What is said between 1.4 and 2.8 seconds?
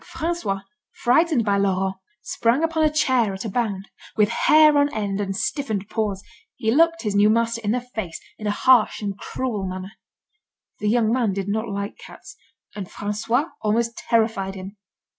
by Laurent, sprang